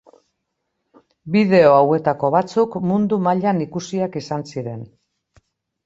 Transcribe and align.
Bideo 1.35 1.75
hauetako 1.81 2.33
batzuk 2.39 2.81
mundu 2.95 3.23
mailan 3.29 3.65
ikusiak 3.69 4.21
izan 4.27 4.51
ziren. 4.53 4.85